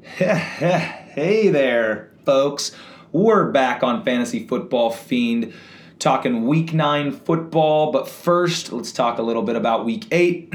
hey 0.16 1.50
there, 1.50 2.10
folks. 2.24 2.72
We're 3.12 3.50
back 3.50 3.82
on 3.82 4.02
Fantasy 4.02 4.46
Football 4.46 4.90
Fiend 4.92 5.52
talking 5.98 6.46
week 6.46 6.72
nine 6.72 7.12
football. 7.12 7.92
But 7.92 8.08
first, 8.08 8.72
let's 8.72 8.92
talk 8.92 9.18
a 9.18 9.22
little 9.22 9.42
bit 9.42 9.56
about 9.56 9.84
week 9.84 10.06
eight. 10.10 10.54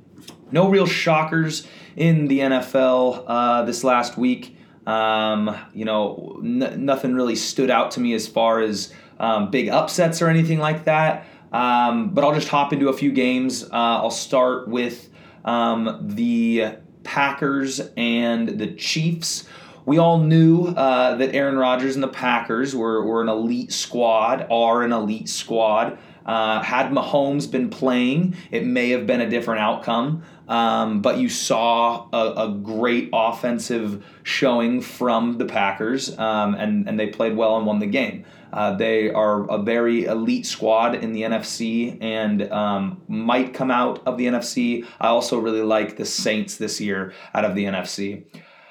no 0.50 0.70
real 0.70 0.86
shockers 0.86 1.66
in 1.94 2.28
the 2.28 2.38
NFL 2.38 3.24
uh, 3.26 3.64
this 3.64 3.84
last 3.84 4.16
week. 4.16 4.56
Um, 4.86 5.54
you 5.74 5.84
know, 5.84 6.40
n- 6.42 6.86
nothing 6.86 7.14
really 7.14 7.36
stood 7.36 7.70
out 7.70 7.90
to 7.92 8.00
me 8.00 8.14
as 8.14 8.26
far 8.26 8.60
as 8.60 8.94
um, 9.20 9.50
big 9.50 9.68
upsets 9.68 10.22
or 10.22 10.28
anything 10.28 10.58
like 10.58 10.84
that. 10.84 11.26
Um, 11.52 12.14
but 12.14 12.24
I'll 12.24 12.34
just 12.34 12.48
hop 12.48 12.72
into 12.72 12.88
a 12.88 12.94
few 12.94 13.12
games. 13.12 13.62
Uh, 13.62 13.68
I'll 13.72 14.10
start 14.10 14.68
with 14.68 15.10
um, 15.44 15.98
the 16.00 16.78
Packers 17.06 17.80
and 17.96 18.58
the 18.58 18.66
Chiefs. 18.74 19.46
We 19.86 19.98
all 19.98 20.18
knew 20.18 20.66
uh, 20.66 21.14
that 21.14 21.34
Aaron 21.34 21.56
Rodgers 21.56 21.94
and 21.94 22.02
the 22.02 22.08
Packers 22.08 22.74
were, 22.74 23.06
were 23.06 23.22
an 23.22 23.28
elite 23.28 23.72
squad, 23.72 24.46
are 24.50 24.82
an 24.82 24.92
elite 24.92 25.28
squad. 25.28 25.98
Uh, 26.26 26.60
had 26.60 26.90
Mahomes 26.90 27.48
been 27.48 27.70
playing, 27.70 28.34
it 28.50 28.66
may 28.66 28.90
have 28.90 29.06
been 29.06 29.20
a 29.20 29.30
different 29.30 29.60
outcome. 29.60 30.24
Um, 30.48 31.02
but 31.02 31.18
you 31.18 31.28
saw 31.28 32.08
a, 32.12 32.48
a, 32.48 32.48
great 32.62 33.10
offensive 33.12 34.04
showing 34.22 34.80
from 34.80 35.38
the 35.38 35.44
Packers, 35.44 36.16
um, 36.18 36.54
and, 36.54 36.88
and 36.88 37.00
they 37.00 37.08
played 37.08 37.36
well 37.36 37.56
and 37.56 37.66
won 37.66 37.80
the 37.80 37.86
game. 37.86 38.24
Uh, 38.56 38.74
they 38.74 39.10
are 39.10 39.48
a 39.50 39.58
very 39.58 40.06
elite 40.06 40.46
squad 40.46 40.94
in 40.94 41.12
the 41.12 41.20
NFC 41.20 41.98
and 42.00 42.50
um, 42.50 43.02
might 43.06 43.52
come 43.52 43.70
out 43.70 44.02
of 44.06 44.16
the 44.16 44.24
NFC. 44.24 44.86
I 44.98 45.08
also 45.08 45.38
really 45.38 45.60
like 45.60 45.98
the 45.98 46.06
Saints 46.06 46.56
this 46.56 46.80
year 46.80 47.12
out 47.34 47.44
of 47.44 47.54
the 47.54 47.66
NFC. 47.66 48.24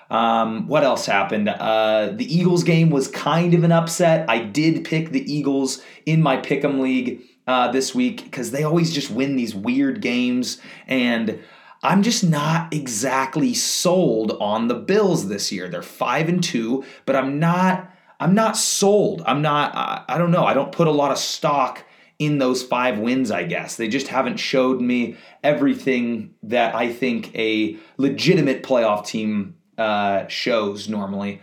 Um, 0.09 0.67
what 0.67 0.84
else 0.84 1.05
happened? 1.05 1.49
Uh, 1.49 2.09
the 2.16 2.26
Eagles 2.26 2.63
game 2.63 2.90
was 2.90 3.07
kind 3.07 3.53
of 3.53 3.63
an 3.63 3.71
upset. 3.71 4.27
I 4.27 4.40
did 4.40 4.85
pick 4.85 5.12
the 5.12 5.32
Eagles 5.32 5.84
in 6.07 6.20
my 6.20 6.38
Pick'em 6.38 6.79
League 6.79 7.21
uh, 7.45 7.71
this 7.71 7.93
week 7.93 8.23
because 8.23 8.49
they 8.49 8.63
always 8.63 8.91
just 8.91 9.12
win 9.12 9.35
these 9.35 9.54
weird 9.54 10.01
games. 10.01 10.60
And 10.88 11.43
I'm 11.84 12.01
just 12.01 12.23
not 12.23 12.73
exactly 12.73 13.54
sold 13.54 14.32
on 14.40 14.67
the 14.67 14.73
Bills 14.73 15.27
this 15.27 15.51
year. 15.51 15.70
They're 15.70 15.84
five 15.84 16.27
and 16.27 16.43
two, 16.43 16.84
but 17.05 17.15
I'm 17.15 17.40
not 17.40 17.91
I'm 18.20 18.34
not 18.34 18.58
sold. 18.58 19.24
I'm 19.26 19.41
not, 19.41 19.76
I, 19.76 20.04
I 20.08 20.18
don't 20.18 20.32
know. 20.32 20.46
I 20.46 20.54
don't 20.54 20.71
put 20.71 20.88
a 20.88 20.91
lot 20.91 21.12
of 21.12 21.18
stock 21.18 21.84
in 22.18 22.38
those 22.38 22.63
five 22.63 22.98
wins, 22.98 23.32
I 23.32 23.44
guess. 23.44 23.76
They 23.76 23.88
just 23.88 24.07
haven't 24.07 24.38
showed 24.38 24.80
me 24.82 25.18
everything 25.44 26.34
that 26.44 26.74
I 26.74 26.91
think 26.91 27.35
a 27.35 27.77
legitimate 27.98 28.63
playoff 28.63 29.05
team 29.05 29.57
uh, 29.77 30.27
shows 30.27 30.88
normally. 30.88 31.41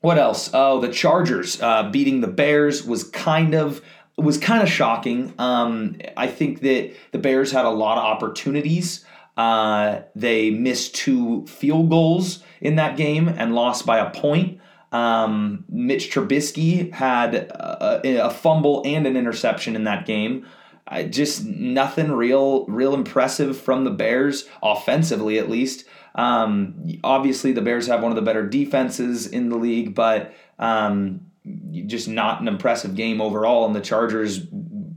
What 0.00 0.18
else? 0.18 0.50
Oh, 0.52 0.80
the 0.80 0.92
Chargers 0.92 1.60
uh, 1.62 1.88
beating 1.90 2.20
the 2.20 2.28
Bears 2.28 2.84
was 2.84 3.04
kind 3.04 3.54
of 3.54 3.80
was 4.16 4.38
kind 4.38 4.62
of 4.62 4.68
shocking. 4.68 5.34
Um, 5.38 5.96
I 6.16 6.26
think 6.26 6.60
that 6.60 6.92
the 7.12 7.18
Bears 7.18 7.50
had 7.50 7.64
a 7.64 7.70
lot 7.70 7.98
of 7.98 8.04
opportunities. 8.04 9.04
Uh, 9.36 10.02
they 10.14 10.50
missed 10.50 10.94
two 10.94 11.46
field 11.46 11.88
goals 11.88 12.42
in 12.60 12.76
that 12.76 12.96
game 12.96 13.28
and 13.28 13.54
lost 13.54 13.86
by 13.86 13.98
a 13.98 14.10
point. 14.10 14.60
Um, 14.94 15.64
Mitch 15.68 16.12
Trubisky 16.12 16.92
had 16.92 17.34
a, 17.34 18.26
a, 18.26 18.30
fumble 18.30 18.80
and 18.86 19.08
an 19.08 19.16
interception 19.16 19.74
in 19.74 19.82
that 19.84 20.06
game. 20.06 20.46
Just 21.10 21.44
nothing 21.44 22.12
real, 22.12 22.64
real 22.66 22.94
impressive 22.94 23.58
from 23.58 23.82
the 23.82 23.90
Bears 23.90 24.48
offensively, 24.62 25.36
at 25.40 25.50
least. 25.50 25.84
Um, 26.14 26.86
obviously, 27.02 27.50
the 27.50 27.60
Bears 27.60 27.88
have 27.88 28.02
one 28.02 28.12
of 28.12 28.16
the 28.16 28.22
better 28.22 28.46
defenses 28.46 29.26
in 29.26 29.48
the 29.48 29.56
league, 29.56 29.96
but 29.96 30.32
um, 30.60 31.22
just 31.86 32.06
not 32.06 32.40
an 32.40 32.46
impressive 32.46 32.94
game 32.94 33.20
overall. 33.20 33.66
And 33.66 33.74
the 33.74 33.80
Chargers 33.80 34.46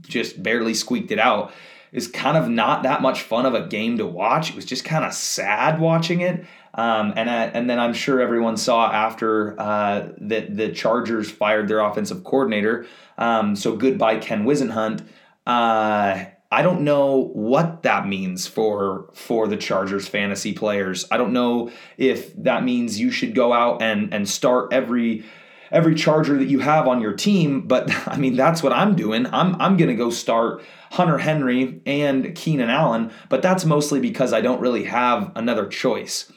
just 0.02 0.40
barely 0.40 0.74
squeaked 0.74 1.10
it 1.10 1.18
out. 1.18 1.52
Is 1.90 2.06
kind 2.06 2.36
of 2.36 2.48
not 2.48 2.84
that 2.84 3.02
much 3.02 3.22
fun 3.22 3.46
of 3.46 3.54
a 3.54 3.66
game 3.66 3.98
to 3.98 4.06
watch. 4.06 4.50
It 4.50 4.54
was 4.54 4.66
just 4.66 4.84
kind 4.84 5.04
of 5.04 5.12
sad 5.12 5.80
watching 5.80 6.20
it. 6.20 6.44
Um, 6.74 7.14
and 7.16 7.28
I, 7.30 7.44
and 7.46 7.68
then 7.68 7.78
I'm 7.78 7.94
sure 7.94 8.20
everyone 8.20 8.56
saw 8.56 8.90
after 8.90 9.58
uh, 9.60 10.08
that 10.18 10.56
the 10.56 10.70
Chargers 10.70 11.30
fired 11.30 11.68
their 11.68 11.80
offensive 11.80 12.24
coordinator. 12.24 12.86
Um, 13.16 13.56
so 13.56 13.76
goodbye 13.76 14.18
Ken 14.18 14.44
Whisenhunt. 14.44 15.06
Uh, 15.46 16.26
I 16.50 16.62
don't 16.62 16.80
know 16.82 17.30
what 17.34 17.82
that 17.82 18.06
means 18.06 18.46
for 18.46 19.10
for 19.12 19.46
the 19.48 19.56
Chargers 19.56 20.08
fantasy 20.08 20.52
players. 20.52 21.06
I 21.10 21.18
don't 21.18 21.32
know 21.32 21.70
if 21.98 22.34
that 22.42 22.64
means 22.64 22.98
you 22.98 23.10
should 23.10 23.34
go 23.34 23.52
out 23.52 23.82
and 23.82 24.14
and 24.14 24.28
start 24.28 24.72
every 24.72 25.24
every 25.70 25.94
Charger 25.94 26.38
that 26.38 26.48
you 26.48 26.60
have 26.60 26.88
on 26.88 27.00
your 27.02 27.12
team. 27.12 27.62
But 27.62 27.90
I 28.08 28.16
mean, 28.16 28.36
that's 28.36 28.62
what 28.62 28.72
I'm 28.72 28.96
doing. 28.96 29.26
I'm 29.26 29.60
I'm 29.60 29.76
gonna 29.76 29.94
go 29.94 30.10
start 30.10 30.62
Hunter 30.92 31.18
Henry 31.18 31.82
and 31.84 32.34
Keenan 32.34 32.70
Allen, 32.70 33.10
but 33.28 33.42
that's 33.42 33.66
mostly 33.66 34.00
because 34.00 34.32
I 34.32 34.40
don't 34.40 34.60
really 34.60 34.84
have 34.84 35.32
another 35.36 35.66
choice. 35.66 36.32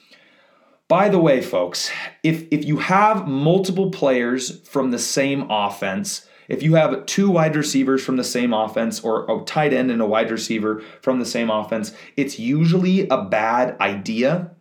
By 0.91 1.07
the 1.07 1.19
way, 1.19 1.39
folks, 1.39 1.89
if 2.21 2.43
if 2.51 2.65
you 2.65 2.79
have 2.79 3.25
multiple 3.25 3.91
players 3.91 4.59
from 4.67 4.91
the 4.91 4.99
same 4.99 5.49
offense, 5.49 6.27
if 6.49 6.61
you 6.61 6.75
have 6.75 7.05
two 7.05 7.29
wide 7.29 7.55
receivers 7.55 8.03
from 8.03 8.17
the 8.17 8.25
same 8.25 8.51
offense 8.53 8.99
or 8.99 9.23
a 9.31 9.41
tight 9.45 9.71
end 9.71 9.89
and 9.89 10.01
a 10.01 10.05
wide 10.05 10.29
receiver 10.29 10.83
from 11.01 11.19
the 11.19 11.25
same 11.25 11.49
offense, 11.49 11.93
it's 12.17 12.39
usually 12.39 13.07
a 13.07 13.23
bad 13.23 13.79
idea. 13.79 14.51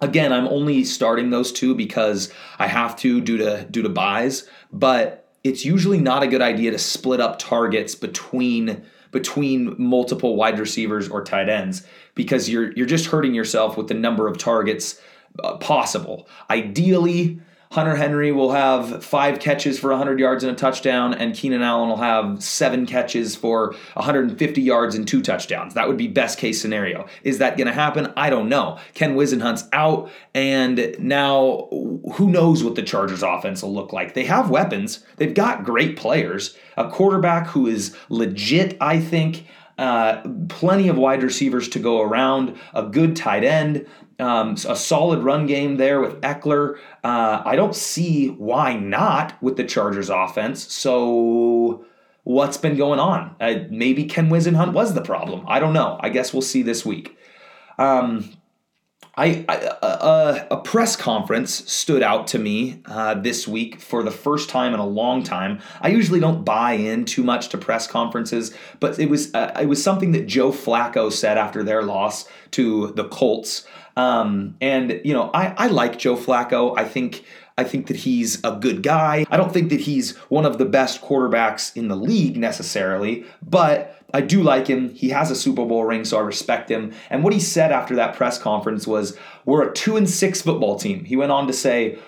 Again, 0.00 0.34
I'm 0.34 0.48
only 0.48 0.84
starting 0.84 1.30
those 1.30 1.50
two 1.50 1.74
because 1.74 2.30
I 2.58 2.66
have 2.66 2.94
to 2.96 3.22
due 3.22 3.38
to 3.38 3.64
due 3.70 3.80
to 3.80 3.88
byes, 3.88 4.46
but 4.70 5.32
it's 5.44 5.64
usually 5.64 5.98
not 5.98 6.22
a 6.22 6.28
good 6.28 6.42
idea 6.42 6.72
to 6.72 6.78
split 6.78 7.22
up 7.22 7.38
targets 7.38 7.94
between 7.94 8.84
between 9.12 9.74
multiple 9.78 10.36
wide 10.36 10.58
receivers 10.58 11.08
or 11.08 11.24
tight 11.24 11.48
ends 11.48 11.86
because 12.14 12.50
you're 12.50 12.70
you're 12.72 12.84
just 12.84 13.06
hurting 13.06 13.32
yourself 13.32 13.78
with 13.78 13.88
the 13.88 13.94
number 13.94 14.28
of 14.28 14.36
targets 14.36 15.00
Uh, 15.38 15.56
possible. 15.58 16.28
Ideally, 16.50 17.40
Hunter 17.72 17.94
Henry 17.94 18.32
will 18.32 18.50
have 18.50 19.04
five 19.04 19.38
catches 19.38 19.78
for 19.78 19.90
100 19.90 20.18
yards 20.18 20.42
and 20.42 20.52
a 20.52 20.56
touchdown, 20.56 21.14
and 21.14 21.36
Keenan 21.36 21.62
Allen 21.62 21.88
will 21.88 21.98
have 21.98 22.42
seven 22.42 22.84
catches 22.84 23.36
for 23.36 23.76
150 23.92 24.60
yards 24.60 24.96
and 24.96 25.06
two 25.06 25.22
touchdowns. 25.22 25.74
That 25.74 25.86
would 25.86 25.96
be 25.96 26.08
best 26.08 26.36
case 26.36 26.60
scenario. 26.60 27.06
Is 27.22 27.38
that 27.38 27.56
going 27.56 27.68
to 27.68 27.72
happen? 27.72 28.12
I 28.16 28.28
don't 28.28 28.48
know. 28.48 28.78
Ken 28.94 29.14
Whisenhunt's 29.14 29.68
out, 29.72 30.10
and 30.34 30.96
now 30.98 31.68
who 32.14 32.28
knows 32.28 32.64
what 32.64 32.74
the 32.74 32.82
Chargers 32.82 33.22
offense 33.22 33.62
will 33.62 33.72
look 33.72 33.92
like? 33.92 34.14
They 34.14 34.24
have 34.24 34.50
weapons, 34.50 35.04
they've 35.18 35.32
got 35.32 35.62
great 35.62 35.96
players, 35.96 36.56
a 36.76 36.90
quarterback 36.90 37.46
who 37.46 37.68
is 37.68 37.96
legit, 38.08 38.76
I 38.80 38.98
think. 38.98 39.46
Uh, 39.80 40.20
plenty 40.48 40.88
of 40.88 40.98
wide 40.98 41.22
receivers 41.22 41.66
to 41.70 41.78
go 41.78 42.02
around, 42.02 42.54
a 42.74 42.82
good 42.82 43.16
tight 43.16 43.44
end, 43.44 43.86
um, 44.18 44.52
a 44.68 44.76
solid 44.76 45.20
run 45.20 45.46
game 45.46 45.78
there 45.78 46.02
with 46.02 46.20
Ekeler. 46.20 46.76
Uh, 47.02 47.40
I 47.46 47.56
don't 47.56 47.74
see 47.74 48.28
why 48.28 48.76
not 48.76 49.42
with 49.42 49.56
the 49.56 49.64
Chargers 49.64 50.10
offense. 50.10 50.70
So 50.70 51.86
what's 52.24 52.58
been 52.58 52.76
going 52.76 53.00
on? 53.00 53.34
Uh, 53.40 53.60
maybe 53.70 54.04
Ken 54.04 54.28
Whisenhunt 54.28 54.74
was 54.74 54.92
the 54.92 55.00
problem. 55.00 55.46
I 55.48 55.58
don't 55.58 55.72
know. 55.72 55.98
I 56.00 56.10
guess 56.10 56.34
we'll 56.34 56.42
see 56.42 56.60
this 56.60 56.84
week. 56.84 57.16
Um, 57.78 58.30
I, 59.16 59.44
I 59.48 59.56
uh, 59.56 60.46
a 60.50 60.56
press 60.58 60.96
conference 60.96 61.70
stood 61.70 62.02
out 62.02 62.28
to 62.28 62.38
me 62.38 62.80
uh, 62.86 63.14
this 63.14 63.46
week 63.46 63.80
for 63.80 64.02
the 64.02 64.10
first 64.10 64.48
time 64.48 64.72
in 64.72 64.80
a 64.80 64.86
long 64.86 65.22
time. 65.22 65.60
I 65.80 65.88
usually 65.88 66.20
don't 66.20 66.44
buy 66.44 66.72
in 66.72 67.04
too 67.04 67.22
much 67.22 67.48
to 67.50 67.58
press 67.58 67.86
conferences, 67.86 68.54
but 68.78 68.98
it 68.98 69.10
was 69.10 69.34
uh, 69.34 69.52
it 69.60 69.66
was 69.66 69.82
something 69.82 70.12
that 70.12 70.26
Joe 70.26 70.52
Flacco 70.52 71.12
said 71.12 71.38
after 71.38 71.62
their 71.62 71.82
loss 71.82 72.28
to 72.52 72.92
the 72.92 73.08
Colts. 73.08 73.66
Um, 73.96 74.56
and 74.60 75.00
you 75.04 75.12
know, 75.12 75.30
I, 75.34 75.54
I 75.56 75.66
like 75.66 75.98
Joe 75.98 76.16
Flacco. 76.16 76.78
I 76.78 76.84
think 76.84 77.24
I 77.58 77.64
think 77.64 77.88
that 77.88 77.98
he's 77.98 78.42
a 78.42 78.52
good 78.52 78.82
guy. 78.82 79.26
I 79.30 79.36
don't 79.36 79.52
think 79.52 79.70
that 79.70 79.80
he's 79.80 80.16
one 80.28 80.46
of 80.46 80.58
the 80.58 80.64
best 80.64 81.02
quarterbacks 81.02 81.76
in 81.76 81.88
the 81.88 81.96
league 81.96 82.36
necessarily, 82.36 83.24
but 83.42 83.96
I 84.12 84.22
do 84.22 84.42
like 84.42 84.66
him. 84.66 84.90
He 84.94 85.10
has 85.10 85.30
a 85.30 85.36
Super 85.36 85.64
Bowl 85.64 85.84
ring, 85.84 86.04
so 86.04 86.18
I 86.18 86.22
respect 86.22 86.70
him. 86.70 86.92
And 87.10 87.22
what 87.22 87.32
he 87.32 87.40
said 87.40 87.70
after 87.70 87.94
that 87.96 88.16
press 88.16 88.38
conference 88.38 88.86
was, 88.86 89.16
"We're 89.44 89.68
a 89.68 89.72
two 89.72 89.96
and 89.96 90.08
six 90.08 90.42
football 90.42 90.78
team." 90.78 91.04
He 91.04 91.16
went 91.16 91.32
on 91.32 91.46
to 91.46 91.52
say, 91.52 91.98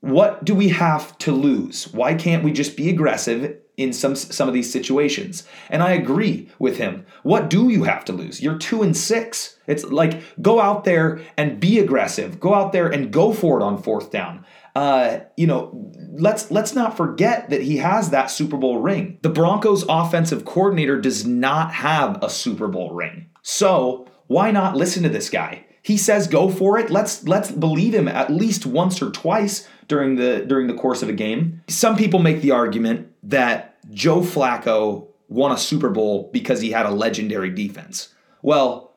"What 0.00 0.44
do 0.44 0.54
we 0.54 0.68
have 0.68 1.16
to 1.18 1.32
lose? 1.32 1.88
Why 1.92 2.14
can't 2.14 2.44
we 2.44 2.52
just 2.52 2.76
be 2.76 2.88
aggressive 2.88 3.56
in 3.76 3.92
some 3.92 4.14
some 4.14 4.46
of 4.46 4.54
these 4.54 4.70
situations?" 4.70 5.44
And 5.68 5.82
I 5.82 5.92
agree 5.92 6.48
with 6.58 6.76
him. 6.76 7.06
What 7.22 7.50
do 7.50 7.70
you 7.70 7.84
have 7.84 8.04
to 8.04 8.12
lose? 8.12 8.40
You're 8.42 8.58
two 8.58 8.82
and 8.82 8.96
six. 8.96 9.56
It's 9.66 9.84
like 9.84 10.22
go 10.40 10.60
out 10.60 10.84
there 10.84 11.20
and 11.36 11.58
be 11.58 11.78
aggressive. 11.80 12.38
Go 12.38 12.54
out 12.54 12.72
there 12.72 12.88
and 12.88 13.12
go 13.12 13.32
for 13.32 13.58
it 13.58 13.64
on 13.64 13.82
fourth 13.82 14.10
down. 14.12 14.44
Uh, 14.74 15.20
you 15.36 15.46
know, 15.46 15.92
let's 16.12 16.50
let's 16.50 16.74
not 16.74 16.96
forget 16.96 17.50
that 17.50 17.62
he 17.62 17.76
has 17.78 18.10
that 18.10 18.30
Super 18.30 18.56
Bowl 18.56 18.78
ring. 18.78 19.18
The 19.22 19.28
Broncos 19.28 19.84
offensive 19.88 20.44
coordinator 20.44 21.00
does 21.00 21.26
not 21.26 21.72
have 21.72 22.22
a 22.22 22.30
Super 22.30 22.68
Bowl 22.68 22.92
ring. 22.94 23.28
So, 23.42 24.08
why 24.28 24.50
not 24.50 24.76
listen 24.76 25.02
to 25.02 25.08
this 25.08 25.28
guy? 25.28 25.64
he 25.82 25.96
says 25.96 26.28
go 26.28 26.48
for 26.48 26.78
it. 26.78 26.90
Let's 26.90 27.26
let's 27.26 27.50
believe 27.50 27.94
him 27.94 28.08
at 28.08 28.30
least 28.30 28.64
once 28.64 29.02
or 29.02 29.10
twice 29.10 29.68
during 29.88 30.16
the 30.16 30.44
during 30.46 30.68
the 30.68 30.74
course 30.74 31.02
of 31.02 31.08
a 31.08 31.12
game. 31.12 31.60
Some 31.68 31.96
people 31.96 32.20
make 32.20 32.40
the 32.40 32.52
argument 32.52 33.08
that 33.24 33.76
Joe 33.92 34.20
Flacco 34.20 35.08
won 35.28 35.52
a 35.52 35.58
Super 35.58 35.90
Bowl 35.90 36.30
because 36.32 36.60
he 36.60 36.70
had 36.70 36.86
a 36.86 36.90
legendary 36.90 37.50
defense. 37.50 38.14
Well, 38.42 38.94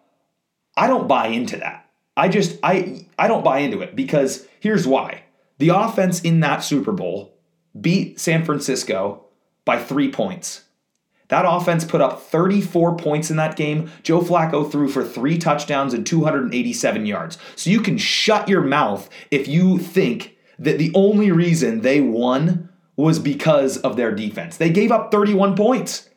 I 0.77 0.87
don't 0.87 1.07
buy 1.07 1.27
into 1.27 1.57
that. 1.57 1.89
I 2.15 2.29
just 2.29 2.59
I 2.63 3.07
I 3.17 3.27
don't 3.27 3.43
buy 3.43 3.59
into 3.59 3.81
it 3.81 3.95
because 3.95 4.47
here's 4.59 4.85
why. 4.85 5.23
The 5.57 5.69
offense 5.69 6.21
in 6.21 6.41
that 6.41 6.63
Super 6.63 6.91
Bowl 6.91 7.37
beat 7.79 8.19
San 8.19 8.43
Francisco 8.45 9.25
by 9.63 9.81
3 9.81 10.11
points. 10.11 10.65
That 11.29 11.45
offense 11.47 11.85
put 11.85 12.01
up 12.01 12.21
34 12.21 12.97
points 12.97 13.31
in 13.31 13.37
that 13.37 13.55
game. 13.55 13.89
Joe 14.03 14.21
Flacco 14.21 14.69
threw 14.69 14.87
for 14.87 15.03
three 15.03 15.37
touchdowns 15.37 15.93
and 15.93 16.05
287 16.05 17.05
yards. 17.05 17.37
So 17.55 17.69
you 17.69 17.81
can 17.81 17.97
shut 17.97 18.47
your 18.47 18.61
mouth 18.61 19.09
if 19.31 19.47
you 19.47 19.79
think 19.79 20.37
that 20.59 20.77
the 20.77 20.91
only 20.93 21.31
reason 21.31 21.81
they 21.81 21.99
won 21.99 22.69
was 22.95 23.19
because 23.19 23.77
of 23.77 23.97
their 23.97 24.11
defense. 24.11 24.57
They 24.57 24.69
gave 24.69 24.91
up 24.91 25.11
31 25.11 25.55
points. 25.55 26.09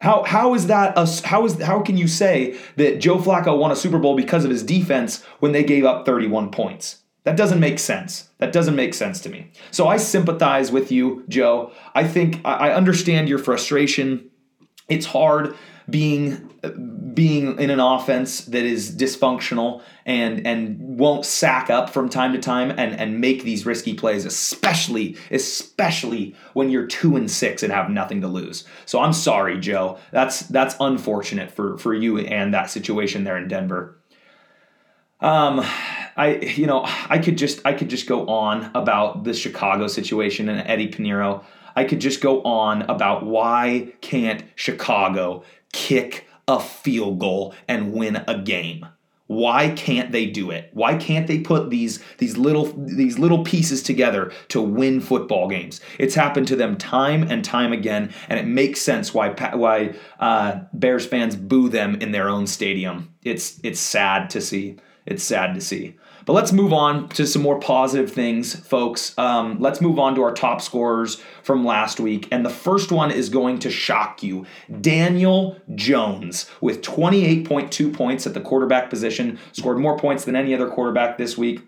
How 0.00 0.22
how 0.24 0.54
is 0.54 0.68
that 0.68 0.92
a, 0.96 1.06
how 1.26 1.44
is 1.44 1.60
how 1.60 1.80
can 1.80 1.96
you 1.96 2.06
say 2.06 2.56
that 2.76 3.00
Joe 3.00 3.18
Flacco 3.18 3.58
won 3.58 3.72
a 3.72 3.76
Super 3.76 3.98
Bowl 3.98 4.14
because 4.14 4.44
of 4.44 4.50
his 4.50 4.62
defense 4.62 5.24
when 5.40 5.50
they 5.52 5.64
gave 5.64 5.84
up 5.84 6.06
31 6.06 6.50
points? 6.50 7.02
That 7.24 7.36
doesn't 7.36 7.60
make 7.60 7.78
sense. 7.78 8.30
That 8.38 8.52
doesn't 8.52 8.76
make 8.76 8.94
sense 8.94 9.20
to 9.20 9.28
me. 9.28 9.50
So 9.70 9.86
I 9.88 9.96
sympathize 9.98 10.72
with 10.72 10.90
you, 10.90 11.24
Joe. 11.28 11.72
I 11.94 12.04
think 12.04 12.40
I 12.44 12.72
understand 12.72 13.28
your 13.28 13.38
frustration 13.38 14.30
it's 14.88 15.06
hard 15.06 15.54
being 15.88 16.44
being 17.14 17.58
in 17.58 17.70
an 17.70 17.80
offense 17.80 18.42
that 18.46 18.64
is 18.64 18.94
dysfunctional 18.94 19.82
and 20.04 20.46
and 20.46 20.78
won't 20.98 21.24
sack 21.24 21.70
up 21.70 21.88
from 21.90 22.08
time 22.08 22.32
to 22.32 22.38
time 22.38 22.70
and 22.70 22.94
and 22.94 23.20
make 23.20 23.42
these 23.42 23.64
risky 23.64 23.94
plays 23.94 24.24
especially 24.24 25.16
especially 25.30 26.34
when 26.52 26.68
you're 26.68 26.86
2 26.86 27.16
and 27.16 27.30
6 27.30 27.62
and 27.62 27.72
have 27.72 27.90
nothing 27.90 28.20
to 28.20 28.28
lose. 28.28 28.64
So 28.84 29.00
I'm 29.00 29.12
sorry 29.12 29.58
Joe. 29.58 29.98
That's 30.10 30.40
that's 30.40 30.74
unfortunate 30.80 31.50
for 31.50 31.78
for 31.78 31.94
you 31.94 32.18
and 32.18 32.52
that 32.52 32.70
situation 32.70 33.24
there 33.24 33.38
in 33.38 33.48
Denver. 33.48 33.97
Um 35.20 35.64
I 36.16 36.38
you 36.56 36.66
know, 36.66 36.82
I 37.08 37.18
could 37.18 37.38
just 37.38 37.60
I 37.64 37.72
could 37.72 37.88
just 37.88 38.06
go 38.06 38.26
on 38.26 38.70
about 38.74 39.24
the 39.24 39.32
Chicago 39.34 39.86
situation 39.86 40.48
and 40.48 40.66
Eddie 40.68 40.88
Piñeiro. 40.88 41.44
I 41.76 41.84
could 41.84 42.00
just 42.00 42.20
go 42.20 42.42
on 42.42 42.82
about 42.82 43.24
why 43.24 43.92
can't 44.00 44.42
Chicago 44.56 45.44
kick 45.72 46.26
a 46.48 46.58
field 46.58 47.20
goal 47.20 47.54
and 47.68 47.92
win 47.92 48.16
a 48.26 48.38
game? 48.38 48.86
Why 49.28 49.68
can't 49.68 50.10
they 50.10 50.24
do 50.24 50.50
it? 50.50 50.70
Why 50.72 50.96
can't 50.96 51.26
they 51.26 51.38
put 51.38 51.68
these 51.68 52.02
these 52.16 52.38
little 52.38 52.72
these 52.76 53.18
little 53.18 53.44
pieces 53.44 53.82
together 53.82 54.32
to 54.48 54.60
win 54.60 55.00
football 55.00 55.48
games? 55.48 55.82
It's 55.98 56.14
happened 56.14 56.48
to 56.48 56.56
them 56.56 56.78
time 56.78 57.24
and 57.24 57.44
time 57.44 57.72
again, 57.72 58.12
and 58.28 58.40
it 58.40 58.46
makes 58.46 58.80
sense 58.80 59.12
why 59.12 59.28
why 59.52 59.94
uh, 60.18 60.60
Bears 60.72 61.06
fans 61.06 61.36
boo 61.36 61.68
them 61.68 61.96
in 62.00 62.10
their 62.10 62.30
own 62.30 62.46
stadium. 62.46 63.14
It's 63.22 63.60
it's 63.62 63.78
sad 63.78 64.30
to 64.30 64.40
see. 64.40 64.78
It's 65.08 65.24
sad 65.24 65.54
to 65.54 65.60
see. 65.62 65.96
But 66.26 66.34
let's 66.34 66.52
move 66.52 66.74
on 66.74 67.08
to 67.10 67.26
some 67.26 67.40
more 67.40 67.58
positive 67.58 68.12
things, 68.12 68.54
folks. 68.54 69.16
Um, 69.16 69.58
let's 69.58 69.80
move 69.80 69.98
on 69.98 70.14
to 70.16 70.22
our 70.22 70.34
top 70.34 70.60
scorers 70.60 71.22
from 71.42 71.64
last 71.64 71.98
week. 71.98 72.28
And 72.30 72.44
the 72.44 72.50
first 72.50 72.92
one 72.92 73.10
is 73.10 73.30
going 73.30 73.58
to 73.60 73.70
shock 73.70 74.22
you 74.22 74.44
Daniel 74.82 75.58
Jones 75.74 76.50
with 76.60 76.82
28.2 76.82 77.94
points 77.94 78.26
at 78.26 78.34
the 78.34 78.42
quarterback 78.42 78.90
position, 78.90 79.38
scored 79.52 79.78
more 79.78 79.98
points 79.98 80.26
than 80.26 80.36
any 80.36 80.54
other 80.54 80.68
quarterback 80.68 81.16
this 81.16 81.38
week. 81.38 81.62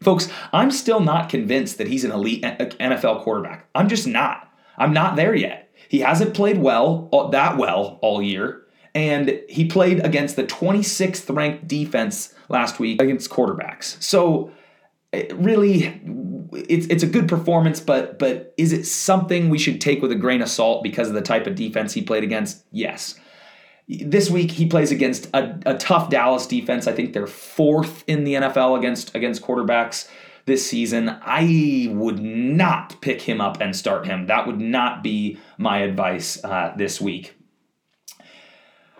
Folks, 0.00 0.30
I'm 0.52 0.70
still 0.70 1.00
not 1.00 1.28
convinced 1.28 1.78
that 1.78 1.88
he's 1.88 2.04
an 2.04 2.12
elite 2.12 2.42
NFL 2.44 3.22
quarterback. 3.24 3.68
I'm 3.74 3.88
just 3.88 4.06
not. 4.06 4.48
I'm 4.76 4.92
not 4.92 5.16
there 5.16 5.34
yet. 5.34 5.74
He 5.88 5.98
hasn't 5.98 6.34
played 6.34 6.58
well, 6.58 7.08
uh, 7.12 7.30
that 7.30 7.56
well 7.56 7.98
all 8.02 8.22
year 8.22 8.67
and 8.94 9.40
he 9.48 9.66
played 9.66 10.04
against 10.04 10.36
the 10.36 10.44
26th 10.44 11.34
ranked 11.34 11.68
defense 11.68 12.34
last 12.48 12.78
week 12.78 13.00
against 13.00 13.30
quarterbacks. 13.30 14.02
So 14.02 14.52
really 15.12 16.00
it's 16.52 16.86
it's 16.86 17.02
a 17.02 17.06
good 17.06 17.28
performance 17.28 17.80
but 17.80 18.18
but 18.18 18.52
is 18.58 18.72
it 18.72 18.84
something 18.84 19.48
we 19.48 19.58
should 19.58 19.80
take 19.80 20.02
with 20.02 20.12
a 20.12 20.16
grain 20.16 20.42
of 20.42 20.48
salt 20.48 20.82
because 20.82 21.08
of 21.08 21.14
the 21.14 21.22
type 21.22 21.46
of 21.46 21.54
defense 21.54 21.92
he 21.92 22.02
played 22.02 22.24
against? 22.24 22.64
Yes. 22.72 23.18
This 23.88 24.28
week 24.28 24.50
he 24.50 24.66
plays 24.66 24.92
against 24.92 25.34
a, 25.34 25.58
a 25.64 25.78
tough 25.78 26.10
Dallas 26.10 26.46
defense. 26.46 26.86
I 26.86 26.92
think 26.92 27.14
they're 27.14 27.26
fourth 27.26 28.04
in 28.06 28.24
the 28.24 28.34
NFL 28.34 28.76
against 28.76 29.14
against 29.14 29.42
quarterbacks 29.42 30.08
this 30.44 30.68
season. 30.68 31.16
I 31.22 31.88
would 31.92 32.18
not 32.20 33.00
pick 33.00 33.22
him 33.22 33.40
up 33.40 33.60
and 33.60 33.74
start 33.74 34.06
him. 34.06 34.26
That 34.26 34.46
would 34.46 34.60
not 34.60 35.02
be 35.02 35.38
my 35.56 35.78
advice 35.78 36.42
uh, 36.44 36.74
this 36.76 37.00
week. 37.00 37.37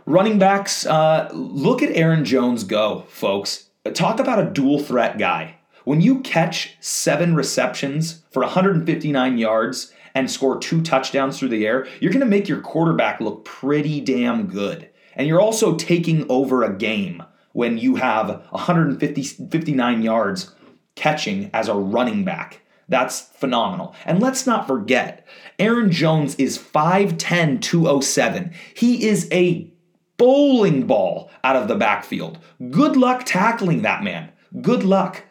Running 0.09 0.39
backs, 0.39 0.87
uh, 0.87 1.29
look 1.35 1.83
at 1.83 1.95
Aaron 1.95 2.25
Jones 2.25 2.65
go, 2.65 3.05
folks. 3.09 3.69
Talk 3.93 4.19
about 4.19 4.39
a 4.39 4.51
dual 4.51 4.79
threat 4.79 5.19
guy. 5.19 5.57
When 5.85 6.01
you 6.01 6.21
catch 6.21 6.79
seven 6.81 7.35
receptions 7.35 8.23
for 8.31 8.41
159 8.41 9.37
yards 9.37 9.93
and 10.15 10.31
score 10.31 10.59
two 10.59 10.81
touchdowns 10.81 11.39
through 11.39 11.51
the 11.51 11.67
air, 11.67 11.87
you're 12.01 12.11
going 12.11 12.21
to 12.21 12.27
make 12.27 12.49
your 12.49 12.63
quarterback 12.63 13.21
look 13.21 13.45
pretty 13.45 14.01
damn 14.01 14.47
good. 14.47 14.89
And 15.15 15.29
you're 15.29 15.43
also 15.43 15.77
taking 15.77 16.25
over 16.31 16.63
a 16.63 16.75
game 16.75 17.23
when 17.53 17.77
you 17.77 17.97
have 17.97 18.47
159 18.49 20.03
yards 20.03 20.55
catching 20.95 21.51
as 21.53 21.69
a 21.69 21.75
running 21.75 22.25
back. 22.25 22.63
That's 22.89 23.21
phenomenal. 23.21 23.95
And 24.07 24.21
let's 24.21 24.47
not 24.47 24.67
forget, 24.67 25.27
Aaron 25.59 25.93
Jones 25.93 26.35
is 26.37 26.57
5'10, 26.57 27.61
207. 27.61 28.55
He 28.73 29.07
is 29.07 29.29
a 29.31 29.71
bowling 30.19 30.87
ball 30.87 31.31
out 31.43 31.57
of 31.57 31.69
the 31.69 31.77
backfield. 31.77 32.39
Good 32.71 32.97
luck 32.97 33.23
tackling 33.25 33.83
that 33.83 34.03
man. 34.03 34.31
Good 34.61 34.83
luck. 34.83 35.25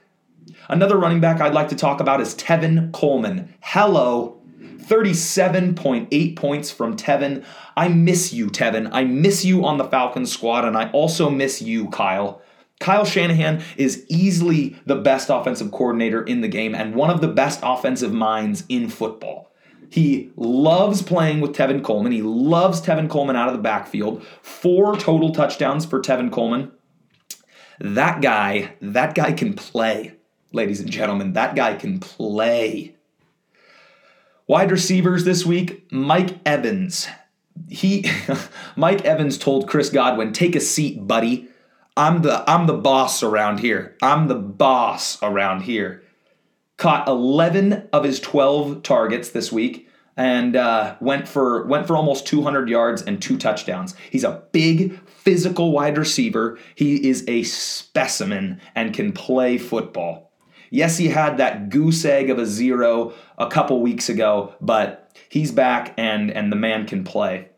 Another 0.70 0.98
running 0.98 1.20
back 1.20 1.40
I'd 1.40 1.54
like 1.54 1.70
to 1.70 1.76
talk 1.76 2.00
about 2.00 2.22
is 2.22 2.34
Tevin 2.36 2.92
Coleman. 2.92 3.54
Hello. 3.62 4.34
37.8 4.88 6.36
points 6.38 6.72
from 6.72 6.96
Tevin. 6.96 7.44
I 7.76 7.90
miss 7.90 8.32
you, 8.32 8.48
Tevin. 8.48 8.90
I 8.94 9.04
miss 9.04 9.44
you 9.44 9.66
on 9.66 9.78
the 9.78 9.84
Falcons 9.84 10.32
squad, 10.32 10.64
and 10.64 10.78
I 10.78 10.90
also 10.92 11.30
miss 11.30 11.62
you, 11.62 11.90
Kyle. 11.90 12.42
Kyle 12.80 13.04
Shanahan 13.04 13.62
is 13.76 14.06
easily 14.08 14.78
the 14.86 14.96
best 14.96 15.30
offensive 15.30 15.72
coordinator 15.72 16.24
in 16.24 16.40
the 16.42 16.48
game 16.48 16.74
and 16.74 16.96
one 16.96 17.10
of 17.10 17.20
the 17.20 17.28
best 17.28 17.60
offensive 17.64 18.14
minds 18.14 18.64
in 18.70 18.88
football. 18.88 19.47
He 19.90 20.32
loves 20.36 21.02
playing 21.02 21.42
with 21.42 21.56
Tevin 21.56 21.84
Coleman. 21.84 22.12
He 22.12 22.22
loves 22.22 22.82
Tevin 22.82 23.10
Coleman 23.10 23.36
out 23.36 23.48
of 23.48 23.56
the 23.56 23.62
backfield. 23.62 24.24
Four 24.42 24.98
total 24.98 25.32
touchdowns 25.32 25.86
for 25.86 26.02
Tevin 26.02 26.32
Coleman. 26.32 26.72
That 27.80 28.22
guy, 28.22 28.74
that 28.82 29.16
guy 29.16 29.32
can 29.34 29.54
play, 29.54 30.14
ladies 30.52 30.80
and 30.80 30.90
gentlemen. 30.90 31.34
That 31.34 31.56
guy 31.56 31.76
can 31.76 32.00
play. 32.00 32.96
Wide 34.48 34.72
receivers 34.72 35.26
this 35.26 35.46
week, 35.46 35.92
Mike 35.92 36.40
Evans. 36.46 37.08
He 37.70 38.06
Mike 38.76 39.06
Evans 39.06 39.38
told 39.38 39.68
Chris 39.68 39.90
Godwin, 39.90 40.34
"Take 40.34 40.56
a 40.56 40.60
seat, 40.60 41.06
buddy. 41.06 41.50
I'm 41.96 42.22
the 42.22 42.50
I'm 42.50 42.66
the 42.66 42.74
boss 42.74 43.22
around 43.24 43.60
here. 43.60 43.96
I'm 44.02 44.28
the 44.28 44.36
boss 44.36 45.22
around 45.22 45.62
here." 45.62 46.04
Caught 46.78 47.08
11 47.08 47.90
of 47.92 48.04
his 48.04 48.20
12 48.20 48.84
targets 48.84 49.30
this 49.30 49.52
week 49.52 49.90
and 50.18 50.56
uh, 50.56 50.96
went 51.00 51.28
for 51.28 51.66
went 51.68 51.88
for 51.88 51.96
almost 51.96 52.26
200 52.26 52.68
yards 52.68 53.02
and 53.04 53.22
two 53.22 53.38
touchdowns. 53.38 53.96
He's 54.12 54.24
a 54.24 54.44
big 54.52 55.00
physical 55.08 55.72
wide 55.72 55.98
receiver. 55.98 56.58
He 56.76 57.08
is 57.08 57.24
a 57.28 57.44
specimen 57.44 58.60
and 58.76 58.94
can 58.94 59.12
play 59.12 59.58
football. 59.58 60.32
Yes, 60.70 60.98
he 60.98 61.08
had 61.08 61.38
that 61.38 61.70
goose 61.70 62.04
egg 62.04 62.30
of 62.30 62.40
a 62.40 62.46
zero 62.46 63.14
a 63.38 63.48
couple 63.48 63.80
weeks 63.82 64.10
ago, 64.10 64.54
but 64.60 65.16
he's 65.30 65.52
back 65.52 65.94
and 65.98 66.32
and 66.32 66.52
the 66.52 66.58
man 66.58 66.88
can 66.88 67.04
play. 67.04 67.50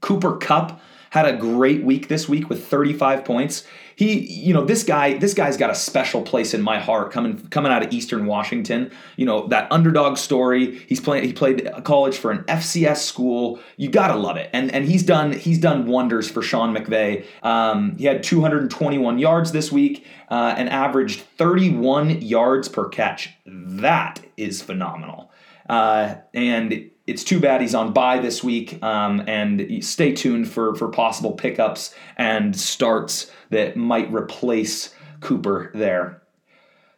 Cooper 0.00 0.36
Kupp 0.38 0.80
had 1.10 1.26
a 1.26 1.36
great 1.36 1.84
week 1.84 2.08
this 2.08 2.28
week 2.28 2.48
with 2.48 2.66
35 2.66 3.24
points. 3.24 3.64
He, 3.96 4.20
you 4.20 4.52
know, 4.52 4.62
this 4.62 4.84
guy, 4.84 5.16
this 5.16 5.32
guy's 5.32 5.56
got 5.56 5.70
a 5.70 5.74
special 5.74 6.20
place 6.20 6.52
in 6.52 6.60
my 6.60 6.78
heart 6.78 7.10
coming 7.10 7.38
coming 7.48 7.72
out 7.72 7.82
of 7.82 7.92
Eastern 7.92 8.26
Washington. 8.26 8.90
You 9.16 9.24
know, 9.24 9.48
that 9.48 9.72
underdog 9.72 10.18
story. 10.18 10.78
He's 10.86 11.00
playing 11.00 11.24
he 11.24 11.32
played 11.32 11.70
college 11.84 12.18
for 12.18 12.30
an 12.30 12.44
FCS 12.44 12.98
school. 12.98 13.58
You 13.78 13.88
got 13.88 14.08
to 14.08 14.16
love 14.16 14.36
it. 14.36 14.50
And 14.52 14.70
and 14.70 14.84
he's 14.84 15.02
done 15.02 15.32
he's 15.32 15.58
done 15.58 15.86
wonders 15.86 16.30
for 16.30 16.42
Sean 16.42 16.76
McVay. 16.76 17.24
Um, 17.42 17.96
he 17.96 18.04
had 18.04 18.22
221 18.22 19.18
yards 19.18 19.52
this 19.52 19.72
week 19.72 20.04
uh, 20.28 20.54
and 20.58 20.68
averaged 20.68 21.20
31 21.38 22.20
yards 22.20 22.68
per 22.68 22.88
catch. 22.90 23.30
That 23.46 24.20
is 24.36 24.60
phenomenal. 24.60 25.32
Uh, 25.70 26.16
and 26.34 26.90
it's 27.06 27.22
too 27.22 27.40
bad 27.40 27.60
he's 27.60 27.74
on 27.74 27.92
bye 27.92 28.18
this 28.18 28.42
week. 28.42 28.82
Um, 28.82 29.22
and 29.26 29.84
stay 29.84 30.12
tuned 30.12 30.48
for 30.48 30.74
for 30.74 30.88
possible 30.88 31.32
pickups 31.32 31.94
and 32.16 32.58
starts 32.58 33.30
that 33.50 33.76
might 33.76 34.12
replace 34.12 34.94
Cooper 35.20 35.70
there. 35.74 36.22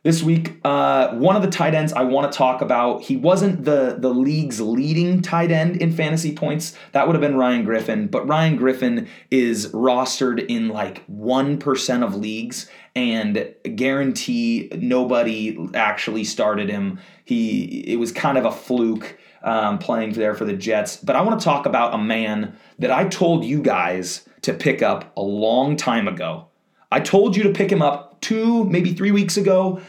This 0.09 0.23
week, 0.23 0.59
uh, 0.65 1.11
one 1.17 1.37
of 1.37 1.43
the 1.43 1.51
tight 1.51 1.75
ends 1.75 1.93
I 1.93 2.05
want 2.05 2.33
to 2.33 2.39
talk 2.39 2.63
about, 2.63 3.03
he 3.03 3.19
wasn't 3.19 3.67
the, 3.67 3.95
the 3.99 4.09
league's 4.09 4.59
leading 4.59 5.21
tight 5.21 5.51
end 5.51 5.77
in 5.83 5.93
fantasy 5.93 6.35
points. 6.35 6.75
That 6.93 7.07
would 7.07 7.15
have 7.15 7.21
been 7.21 7.37
Ryan 7.37 7.63
Griffin, 7.63 8.07
but 8.07 8.27
Ryan 8.27 8.57
Griffin 8.57 9.07
is 9.31 9.69
rostered 9.69 10.47
in 10.47 10.71
like 10.71 11.07
1% 11.09 12.03
of 12.03 12.15
leagues 12.15 12.71
and 12.97 13.55
guarantee 13.77 14.71
nobody 14.79 15.59
actually 15.75 16.25
started 16.25 16.71
him. 16.71 17.01
He 17.27 17.85
It 17.93 17.97
was 17.97 18.11
kind 18.11 18.39
of 18.39 18.47
a 18.47 18.51
fluke 18.51 19.19
um, 19.43 19.77
playing 19.77 20.15
there 20.15 20.35
for 20.35 20.47
the 20.47 20.55
Jets. 20.55 20.97
But 20.97 21.17
I 21.17 21.21
want 21.21 21.39
to 21.39 21.45
talk 21.45 21.67
about 21.67 21.93
a 21.93 21.99
man 21.99 22.57
that 22.79 22.91
I 22.91 23.09
told 23.09 23.45
you 23.45 23.61
guys 23.61 24.27
to 24.41 24.55
pick 24.55 24.81
up 24.81 25.13
a 25.19 25.23
long 25.23 25.77
time 25.77 26.09
ago. 26.09 26.47
I 26.91 27.01
told 27.01 27.37
you 27.37 27.43
to 27.43 27.53
pick 27.53 27.71
him 27.71 27.83
up 27.83 28.23
two, 28.23 28.65
maybe 28.65 28.95
three 28.95 29.11
weeks 29.11 29.37
ago. 29.37 29.83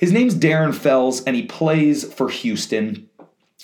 His 0.00 0.12
name's 0.12 0.34
Darren 0.34 0.74
Fells, 0.74 1.22
and 1.24 1.36
he 1.36 1.42
plays 1.42 2.10
for 2.10 2.30
Houston. 2.30 3.10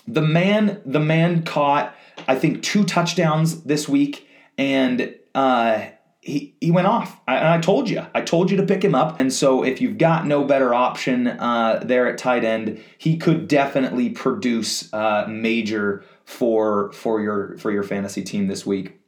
The 0.07 0.21
man, 0.21 0.83
the 0.85 1.00
man 1.00 1.45
caught, 1.45 1.97
I 2.28 2.35
think, 2.35 2.62
two 2.62 2.85
touchdowns 2.85 3.62
this 3.62 3.88
week, 3.88 4.28
and 4.59 5.14
uh, 5.35 5.87
he 6.21 6.55
he 6.61 6.71
went 6.71 6.88
off. 6.88 7.19
I, 7.26 7.37
and 7.37 7.49
I 7.49 7.59
told 7.59 7.88
you, 7.88 8.05
I 8.14 8.21
told 8.21 8.50
you 8.50 8.59
to 8.59 8.64
pick 8.64 8.85
him 8.85 8.95
up. 8.95 9.19
And 9.19 9.33
so, 9.33 9.64
if 9.64 9.81
you've 9.81 9.97
got 9.97 10.26
no 10.26 10.45
better 10.45 10.75
option 10.75 11.26
uh, 11.26 11.83
there 11.83 12.07
at 12.07 12.19
tight 12.19 12.45
end, 12.45 12.85
he 12.99 13.16
could 13.16 13.49
definitely 13.49 14.11
produce 14.11 14.93
uh, 14.93 15.25
major 15.26 16.05
for 16.26 16.93
for 16.93 17.23
your 17.23 17.57
for 17.57 17.71
your 17.71 17.83
fantasy 17.83 18.23
team 18.23 18.47
this 18.47 18.66
week. 18.66 19.00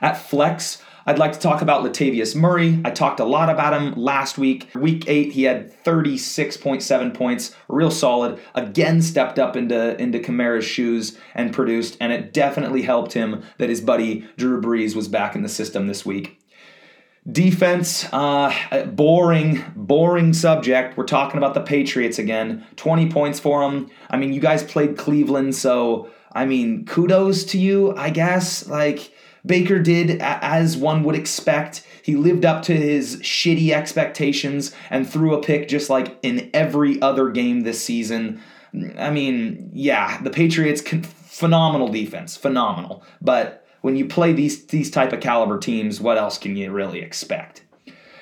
At 0.00 0.16
flex, 0.16 0.82
I'd 1.08 1.20
like 1.20 1.32
to 1.34 1.38
talk 1.38 1.62
about 1.62 1.84
Latavius 1.84 2.34
Murray. 2.34 2.80
I 2.84 2.90
talked 2.90 3.20
a 3.20 3.24
lot 3.24 3.48
about 3.48 3.80
him 3.80 3.94
last 3.94 4.38
week. 4.38 4.68
Week 4.74 5.04
eight, 5.06 5.32
he 5.32 5.44
had 5.44 5.72
36.7 5.84 7.14
points, 7.14 7.54
real 7.68 7.92
solid. 7.92 8.40
Again, 8.56 9.00
stepped 9.00 9.38
up 9.38 9.54
into, 9.54 9.96
into 10.00 10.18
Kamara's 10.18 10.64
shoes 10.64 11.16
and 11.32 11.52
produced, 11.52 11.96
and 12.00 12.12
it 12.12 12.32
definitely 12.32 12.82
helped 12.82 13.12
him 13.12 13.44
that 13.58 13.68
his 13.68 13.80
buddy 13.80 14.28
Drew 14.36 14.60
Brees 14.60 14.96
was 14.96 15.06
back 15.06 15.36
in 15.36 15.42
the 15.42 15.48
system 15.48 15.86
this 15.86 16.04
week. 16.04 16.40
Defense, 17.30 18.08
uh, 18.12 18.52
boring, 18.86 19.62
boring 19.76 20.32
subject. 20.32 20.96
We're 20.96 21.04
talking 21.04 21.38
about 21.38 21.54
the 21.54 21.60
Patriots 21.60 22.18
again. 22.18 22.66
20 22.74 23.10
points 23.10 23.38
for 23.38 23.62
them. 23.62 23.90
I 24.10 24.16
mean, 24.16 24.32
you 24.32 24.40
guys 24.40 24.64
played 24.64 24.96
Cleveland, 24.96 25.54
so 25.54 26.10
I 26.32 26.46
mean, 26.46 26.84
kudos 26.84 27.44
to 27.44 27.58
you, 27.58 27.96
I 27.96 28.10
guess. 28.10 28.68
Like, 28.68 29.12
Baker 29.46 29.78
did 29.78 30.20
as 30.20 30.76
one 30.76 31.04
would 31.04 31.14
expect. 31.14 31.86
He 32.02 32.16
lived 32.16 32.44
up 32.44 32.62
to 32.64 32.76
his 32.76 33.16
shitty 33.18 33.70
expectations 33.70 34.74
and 34.90 35.08
threw 35.08 35.34
a 35.34 35.42
pick 35.42 35.68
just 35.68 35.88
like 35.88 36.18
in 36.22 36.50
every 36.52 37.00
other 37.00 37.30
game 37.30 37.60
this 37.60 37.82
season. 37.82 38.42
I 38.98 39.10
mean, 39.10 39.70
yeah, 39.72 40.20
the 40.20 40.30
Patriots 40.30 40.80
can, 40.80 41.02
phenomenal 41.02 41.88
defense, 41.88 42.36
phenomenal. 42.36 43.04
But 43.20 43.66
when 43.82 43.96
you 43.96 44.06
play 44.06 44.32
these 44.32 44.66
these 44.66 44.90
type 44.90 45.12
of 45.12 45.20
caliber 45.20 45.58
teams, 45.58 46.00
what 46.00 46.18
else 46.18 46.38
can 46.38 46.56
you 46.56 46.72
really 46.72 47.00
expect? 47.00 47.62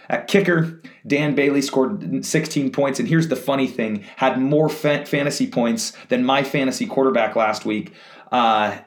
At 0.08 0.28
kicker, 0.28 0.82
Dan 1.06 1.34
Bailey 1.34 1.62
scored 1.62 2.26
16 2.26 2.70
points, 2.70 3.00
and 3.00 3.08
here's 3.08 3.28
the 3.28 3.36
funny 3.36 3.66
thing: 3.66 4.04
had 4.16 4.38
more 4.40 4.68
fa- 4.68 5.06
fantasy 5.06 5.46
points 5.46 5.92
than 6.08 6.24
my 6.24 6.42
fantasy 6.42 6.86
quarterback 6.86 7.36
last 7.36 7.64
week. 7.64 7.92
Uh, 8.30 8.78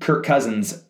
Kirk 0.00 0.24
Cousins 0.24 0.84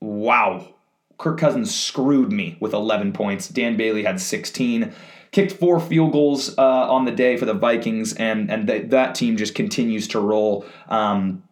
wow, 0.00 0.74
Kirk 1.18 1.38
Cousins 1.38 1.74
screwed 1.74 2.32
me 2.32 2.56
with 2.60 2.72
11 2.72 3.12
points. 3.12 3.48
Dan 3.48 3.76
Bailey 3.76 4.04
had 4.04 4.20
16. 4.20 4.92
Kicked 5.32 5.52
four 5.52 5.80
field 5.80 6.12
goals 6.12 6.56
uh, 6.56 6.62
on 6.62 7.04
the 7.04 7.10
day 7.10 7.36
for 7.36 7.44
the 7.44 7.52
Vikings, 7.52 8.14
and 8.14 8.50
and 8.50 8.66
th- 8.66 8.90
that 8.90 9.14
team 9.14 9.36
just 9.36 9.54
continues 9.54 10.08
to 10.08 10.20
roll. 10.20 10.64
Um, 10.88 11.42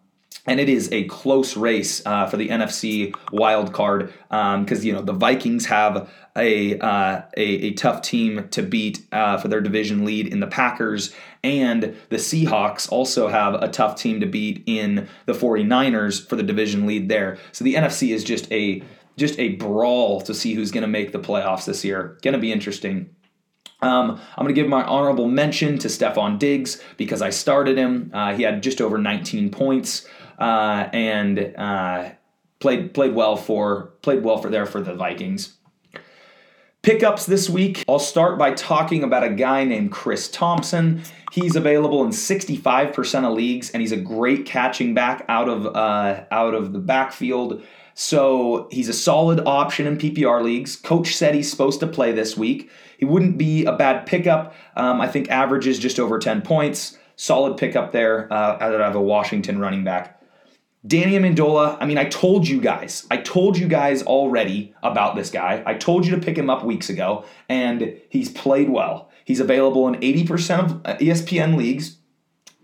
and 0.47 0.61
it 0.61 0.69
is 0.69 0.91
a 0.93 1.05
close 1.05 1.57
race 1.57 2.05
uh, 2.07 2.27
for 2.27 2.37
the 2.37 2.49
NFC 2.49 3.15
wild 3.33 3.73
card 3.73 4.13
because 4.29 4.79
um, 4.79 4.85
you 4.85 4.93
know 4.93 5.03
the 5.03 5.13
Vikings 5.13 5.67
have 5.67 6.11
a, 6.37 6.79
uh, 6.79 7.23
a, 7.37 7.43
a 7.43 7.73
tough 7.73 8.03
team 8.03 8.49
to 8.51 8.63
beat 8.63 9.07
uh, 9.13 9.39
for 9.39 9.49
their 9.49 9.61
division 9.61 10.05
lead 10.05 10.27
in 10.27 10.41
the 10.41 10.47
Packers, 10.47 11.15
and 11.45 11.95
the 12.09 12.17
Seahawks 12.17 12.91
also 12.91 13.29
have 13.29 13.55
a 13.55 13.69
tough 13.69 13.97
team 13.97 14.19
to 14.21 14.27
beat 14.27 14.65
in 14.67 15.09
the 15.27 15.35
49ers 15.35 16.27
for 16.27 16.35
the 16.35 16.43
division 16.43 16.87
lead 16.87 17.09
there. 17.09 17.39
So 17.53 17.65
the 17.65 17.75
NFC 17.75 18.13
is 18.13 18.25
just 18.25 18.51
a 18.51 18.83
just 19.17 19.39
a 19.39 19.51
brawl 19.51 20.21
to 20.23 20.35
see 20.35 20.55
who's 20.55 20.73
going 20.73 20.83
to 20.83 20.89
make 20.89 21.13
the 21.13 21.21
playoffs 21.21 21.67
this 21.67 21.85
year. 21.85 22.19
Going 22.23 22.33
to 22.33 22.41
be 22.41 22.51
interesting. 22.51 23.15
Um, 23.81 24.21
I'm 24.37 24.45
going 24.45 24.55
to 24.55 24.61
give 24.61 24.69
my 24.69 24.83
honorable 24.83 25.29
mention 25.29 25.79
to 25.79 25.89
Stefon 25.89 26.39
Diggs 26.39 26.83
because 26.97 27.23
I 27.23 27.31
started 27.31 27.79
him. 27.79 28.11
Uh, 28.13 28.35
he 28.35 28.43
had 28.43 28.63
just 28.63 28.81
over 28.81 28.99
19 28.99 29.51
points 29.51 30.09
uh, 30.39 30.89
and 30.93 31.55
uh, 31.57 32.11
played 32.59 32.95
played 32.95 33.15
well 33.15 33.37
for 33.37 33.93
played 34.03 34.25
well 34.25 34.39
for 34.39 34.49
there 34.49 34.67
for 34.67 34.81
the 34.81 34.95
Vikings. 34.95 35.59
Pickups 36.85 37.25
this 37.25 37.49
week. 37.49 37.83
I'll 37.89 37.99
start 37.99 38.39
by 38.39 38.53
talking 38.53 39.05
about 39.05 39.25
a 39.25 39.31
guy 39.31 39.65
named 39.65 39.91
Chris 39.91 40.29
Thompson. 40.29 41.03
He's 41.33 41.57
available 41.57 42.05
in 42.05 42.11
65% 42.11 43.25
of 43.25 43.33
leagues, 43.33 43.71
and 43.71 43.81
he's 43.81 43.91
a 43.91 43.97
great 43.97 44.45
catching 44.45 44.93
back 44.93 45.25
out 45.27 45.49
of 45.49 45.65
uh, 45.75 46.25
out 46.31 46.53
of 46.53 46.75
the 46.75 46.79
backfield. 46.79 47.63
So 47.95 48.69
he's 48.71 48.91
a 48.91 48.93
solid 48.93 49.41
option 49.47 49.87
in 49.87 49.97
PPR 49.97 50.43
leagues. 50.43 50.77
Coach 50.77 51.17
said 51.17 51.35
he's 51.35 51.51
supposed 51.51 51.81
to 51.81 51.87
play 51.87 52.13
this 52.13 52.37
week. 52.37 52.71
He 52.99 53.07
wouldn't 53.07 53.39
be 53.39 53.65
a 53.65 53.73
bad 53.73 54.05
pickup. 54.05 54.55
Um, 54.77 55.01
I 55.01 55.09
think 55.09 55.31
averages 55.31 55.79
just 55.79 55.99
over 55.99 56.19
10 56.19 56.43
points. 56.43 56.99
Solid 57.17 57.57
pickup 57.57 57.93
there 57.93 58.31
uh, 58.31 58.59
out 58.61 58.75
of 58.75 58.95
a 58.95 59.01
Washington 59.01 59.59
running 59.59 59.85
back. 59.85 60.21
Danny 60.87 61.13
Amendola, 61.13 61.79
I 61.81 61.87
mean, 61.87 61.97
I 61.97 62.05
told 62.05 62.47
you 62.47 62.61
guys, 62.61 63.07
I 63.11 63.17
told 63.17 63.57
you 63.57 63.69
guys 63.69 64.03
already 64.03 64.75
about 64.83 65.17
this 65.17 65.31
guy. 65.31 65.63
I 65.65 65.75
told 65.75 66.05
you 66.05 66.15
to 66.15 66.21
pick 66.21 66.37
him 66.37 66.51
up 66.51 66.63
weeks 66.63 66.91
ago, 66.91 67.25
and 67.49 67.99
he's 68.11 68.31
played 68.31 68.69
well. 68.69 69.11
He's 69.25 69.41
available 69.41 69.89
in 69.89 69.95
80% 69.95 70.59
of 70.59 70.73
uh, 70.85 70.97
ESPN 70.99 71.57
leagues, 71.57 71.97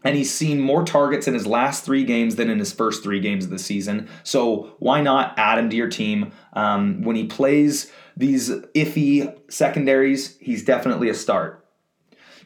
and 0.04 0.16
he's 0.16 0.30
seen 0.30 0.60
more 0.60 0.84
targets 0.84 1.28
in 1.28 1.32
his 1.34 1.46
last 1.46 1.82
three 1.82 2.04
games 2.04 2.36
than 2.36 2.50
in 2.50 2.58
his 2.58 2.72
first 2.72 3.02
three 3.02 3.20
games 3.20 3.44
of 3.46 3.50
the 3.50 3.58
season. 3.58 4.06
So 4.22 4.74
why 4.80 5.00
not 5.00 5.38
add 5.38 5.58
him 5.58 5.70
to 5.70 5.76
your 5.76 5.88
team? 5.88 6.32
Um, 6.52 7.02
when 7.02 7.16
he 7.16 7.24
plays 7.24 7.90
these 8.18 8.50
iffy 8.50 9.34
secondaries, 9.50 10.36
he's 10.40 10.62
definitely 10.62 11.08
a 11.08 11.14
start. 11.14 11.66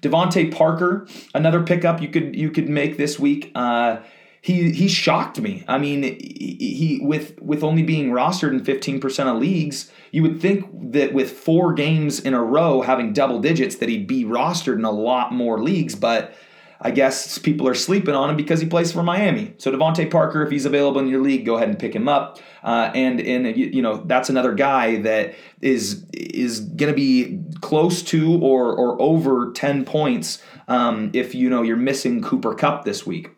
DeVante 0.02 0.54
Parker, 0.54 1.08
another 1.34 1.62
pickup 1.62 2.00
you 2.00 2.08
could 2.08 2.36
you 2.36 2.50
could 2.50 2.68
make 2.68 2.96
this 2.96 3.18
week. 3.18 3.50
Uh, 3.54 3.98
he 4.44 4.72
he 4.72 4.88
shocked 4.88 5.40
me. 5.40 5.64
I 5.66 5.78
mean, 5.78 6.02
he, 6.02 7.00
with 7.02 7.40
with 7.40 7.64
only 7.64 7.82
being 7.82 8.10
rostered 8.10 8.50
in 8.50 8.62
15% 8.62 9.26
of 9.26 9.38
leagues, 9.38 9.90
you 10.12 10.20
would 10.20 10.38
think 10.38 10.66
that 10.92 11.14
with 11.14 11.32
four 11.32 11.72
games 11.72 12.20
in 12.20 12.34
a 12.34 12.42
row 12.42 12.82
having 12.82 13.14
double 13.14 13.40
digits 13.40 13.76
that 13.76 13.88
he'd 13.88 14.06
be 14.06 14.22
rostered 14.22 14.74
in 14.74 14.84
a 14.84 14.90
lot 14.90 15.32
more 15.32 15.62
leagues, 15.62 15.94
but 15.94 16.34
I 16.78 16.90
guess 16.90 17.38
people 17.38 17.66
are 17.66 17.74
sleeping 17.74 18.14
on 18.14 18.28
him 18.28 18.36
because 18.36 18.60
he 18.60 18.66
plays 18.66 18.92
for 18.92 19.02
Miami. 19.02 19.54
So 19.56 19.72
DeVante 19.72 20.10
Parker, 20.10 20.42
if 20.42 20.50
he's 20.50 20.66
available 20.66 21.00
in 21.00 21.08
your 21.08 21.22
league, 21.22 21.46
go 21.46 21.56
ahead 21.56 21.70
and 21.70 21.78
pick 21.78 21.96
him 21.96 22.06
up. 22.06 22.38
Uh, 22.62 22.90
and 22.94 23.22
and 23.22 23.56
you 23.56 23.80
know 23.80 24.02
that's 24.04 24.28
another 24.28 24.52
guy 24.52 25.00
that 25.00 25.34
is 25.62 26.04
is 26.12 26.60
going 26.60 26.92
to 26.92 26.96
be 26.96 27.40
close 27.62 28.02
to 28.02 28.38
or 28.42 28.76
or 28.76 29.00
over 29.00 29.52
ten 29.52 29.86
points 29.86 30.42
um, 30.68 31.10
if 31.14 31.34
you 31.34 31.48
know 31.48 31.62
you're 31.62 31.78
missing 31.78 32.20
Cooper 32.20 32.54
Kupp 32.54 32.84
this 32.84 33.06
week. 33.06 33.30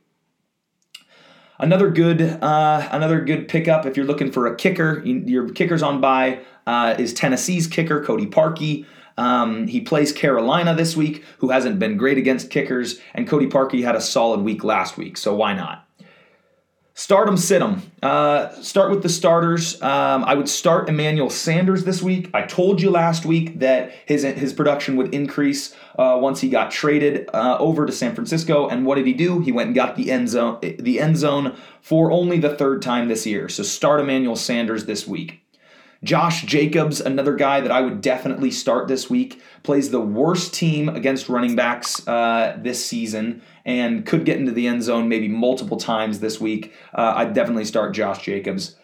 Another 1.58 1.90
good, 1.90 2.20
uh, 2.20 2.88
another 2.92 3.20
good 3.20 3.48
pickup 3.48 3.86
if 3.86 3.96
you're 3.96 4.06
looking 4.06 4.30
for 4.30 4.46
a 4.46 4.54
kicker. 4.56 5.02
Your 5.04 5.48
kicker's 5.48 5.82
on 5.82 6.00
bye 6.00 6.40
uh, 6.66 6.94
is 6.98 7.14
Tennessee's 7.14 7.66
kicker 7.66 8.04
Cody 8.04 8.26
Parkey. 8.26 8.84
Um, 9.18 9.66
he 9.66 9.80
plays 9.80 10.12
Carolina 10.12 10.74
this 10.74 10.96
week, 10.96 11.24
who 11.38 11.48
hasn't 11.48 11.78
been 11.78 11.96
great 11.96 12.18
against 12.18 12.50
kickers, 12.50 13.00
and 13.14 13.26
Cody 13.26 13.46
Parkey 13.46 13.82
had 13.82 13.96
a 13.96 14.00
solid 14.00 14.40
week 14.40 14.62
last 14.62 14.98
week, 14.98 15.16
so 15.16 15.34
why 15.34 15.54
not? 15.54 15.85
Start 16.98 17.26
them, 17.26 17.36
sit 17.36 17.58
them. 17.58 17.82
Uh, 18.02 18.50
start 18.62 18.88
with 18.88 19.02
the 19.02 19.10
starters. 19.10 19.80
Um, 19.82 20.24
I 20.24 20.34
would 20.34 20.48
start 20.48 20.88
Emmanuel 20.88 21.28
Sanders 21.28 21.84
this 21.84 22.02
week. 22.02 22.30
I 22.32 22.40
told 22.46 22.80
you 22.80 22.90
last 22.90 23.26
week 23.26 23.58
that 23.58 23.92
his 24.06 24.22
his 24.22 24.54
production 24.54 24.96
would 24.96 25.14
increase 25.14 25.74
uh, 25.98 26.16
once 26.18 26.40
he 26.40 26.48
got 26.48 26.70
traded 26.70 27.28
uh, 27.34 27.58
over 27.60 27.84
to 27.84 27.92
San 27.92 28.14
Francisco. 28.14 28.66
And 28.66 28.86
what 28.86 28.94
did 28.94 29.06
he 29.06 29.12
do? 29.12 29.40
He 29.40 29.52
went 29.52 29.66
and 29.66 29.74
got 29.74 29.96
the 29.96 30.10
end 30.10 30.30
zone 30.30 30.58
the 30.62 30.98
end 30.98 31.18
zone 31.18 31.54
for 31.82 32.10
only 32.10 32.38
the 32.38 32.56
third 32.56 32.80
time 32.80 33.08
this 33.08 33.26
year. 33.26 33.50
So 33.50 33.62
start 33.62 34.00
Emmanuel 34.00 34.34
Sanders 34.34 34.86
this 34.86 35.06
week. 35.06 35.42
Josh 36.02 36.44
Jacobs, 36.44 37.00
another 37.00 37.34
guy 37.34 37.60
that 37.60 37.70
I 37.70 37.80
would 37.82 38.00
definitely 38.00 38.50
start 38.50 38.88
this 38.88 39.10
week, 39.10 39.42
plays 39.62 39.90
the 39.90 40.00
worst 40.00 40.54
team 40.54 40.88
against 40.88 41.28
running 41.28 41.56
backs 41.56 42.06
uh, 42.06 42.56
this 42.58 42.84
season 42.84 43.42
and 43.66 44.06
could 44.06 44.24
get 44.24 44.38
into 44.38 44.52
the 44.52 44.66
end 44.66 44.82
zone 44.82 45.08
maybe 45.08 45.28
multiple 45.28 45.76
times 45.76 46.20
this 46.20 46.40
week. 46.40 46.72
Uh, 46.94 47.14
I'd 47.16 47.34
definitely 47.34 47.66
start 47.66 47.92
Josh 47.94 48.24
Jacobs. 48.24 48.76